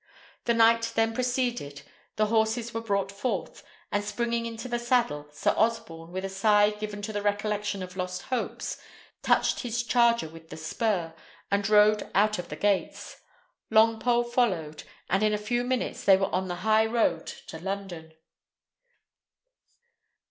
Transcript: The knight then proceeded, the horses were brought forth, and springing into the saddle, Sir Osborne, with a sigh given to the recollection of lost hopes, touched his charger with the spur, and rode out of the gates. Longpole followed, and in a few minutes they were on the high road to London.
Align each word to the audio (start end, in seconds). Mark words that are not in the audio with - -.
The 0.45 0.55
knight 0.55 0.93
then 0.95 1.13
proceeded, 1.13 1.83
the 2.15 2.25
horses 2.25 2.73
were 2.73 2.81
brought 2.81 3.11
forth, 3.11 3.63
and 3.91 4.03
springing 4.03 4.47
into 4.47 4.67
the 4.67 4.79
saddle, 4.79 5.27
Sir 5.31 5.53
Osborne, 5.55 6.11
with 6.11 6.25
a 6.25 6.27
sigh 6.29 6.71
given 6.71 7.03
to 7.03 7.13
the 7.13 7.21
recollection 7.21 7.83
of 7.83 7.95
lost 7.95 8.23
hopes, 8.23 8.79
touched 9.21 9.59
his 9.59 9.83
charger 9.83 10.27
with 10.27 10.49
the 10.49 10.57
spur, 10.57 11.13
and 11.51 11.69
rode 11.69 12.09
out 12.15 12.39
of 12.39 12.49
the 12.49 12.55
gates. 12.55 13.21
Longpole 13.69 14.23
followed, 14.33 14.81
and 15.07 15.21
in 15.21 15.35
a 15.35 15.37
few 15.37 15.63
minutes 15.63 16.03
they 16.03 16.17
were 16.17 16.33
on 16.33 16.47
the 16.47 16.55
high 16.65 16.87
road 16.87 17.27
to 17.45 17.59
London. 17.59 18.13